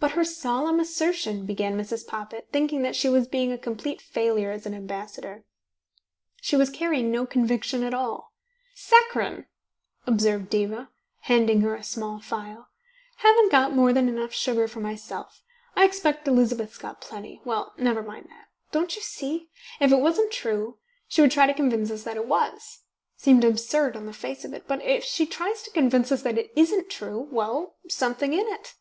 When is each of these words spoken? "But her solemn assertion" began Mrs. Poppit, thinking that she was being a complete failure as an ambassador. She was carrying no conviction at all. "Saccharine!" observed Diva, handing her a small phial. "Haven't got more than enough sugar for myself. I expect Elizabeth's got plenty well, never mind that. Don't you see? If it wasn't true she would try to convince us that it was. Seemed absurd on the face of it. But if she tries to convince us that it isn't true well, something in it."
"But 0.00 0.12
her 0.12 0.24
solemn 0.24 0.80
assertion" 0.80 1.44
began 1.44 1.76
Mrs. 1.78 2.06
Poppit, 2.06 2.48
thinking 2.50 2.80
that 2.80 2.96
she 2.96 3.06
was 3.06 3.28
being 3.28 3.52
a 3.52 3.58
complete 3.58 4.00
failure 4.00 4.50
as 4.50 4.64
an 4.64 4.72
ambassador. 4.72 5.44
She 6.40 6.56
was 6.56 6.70
carrying 6.70 7.10
no 7.10 7.26
conviction 7.26 7.82
at 7.82 7.92
all. 7.92 8.32
"Saccharine!" 8.74 9.44
observed 10.06 10.48
Diva, 10.48 10.88
handing 11.24 11.60
her 11.60 11.74
a 11.74 11.82
small 11.84 12.18
phial. 12.18 12.68
"Haven't 13.16 13.50
got 13.52 13.74
more 13.74 13.92
than 13.92 14.08
enough 14.08 14.32
sugar 14.32 14.66
for 14.66 14.80
myself. 14.80 15.42
I 15.76 15.84
expect 15.84 16.26
Elizabeth's 16.26 16.78
got 16.78 17.02
plenty 17.02 17.42
well, 17.44 17.74
never 17.76 18.02
mind 18.02 18.24
that. 18.30 18.46
Don't 18.72 18.96
you 18.96 19.02
see? 19.02 19.50
If 19.80 19.92
it 19.92 20.00
wasn't 20.00 20.32
true 20.32 20.78
she 21.08 21.20
would 21.20 21.30
try 21.32 21.46
to 21.46 21.52
convince 21.52 21.90
us 21.90 22.04
that 22.04 22.16
it 22.16 22.26
was. 22.26 22.84
Seemed 23.18 23.44
absurd 23.44 23.98
on 23.98 24.06
the 24.06 24.14
face 24.14 24.46
of 24.46 24.54
it. 24.54 24.66
But 24.66 24.80
if 24.82 25.04
she 25.04 25.26
tries 25.26 25.62
to 25.64 25.70
convince 25.72 26.10
us 26.10 26.22
that 26.22 26.38
it 26.38 26.54
isn't 26.56 26.88
true 26.88 27.28
well, 27.30 27.76
something 27.86 28.32
in 28.32 28.48
it." 28.48 28.74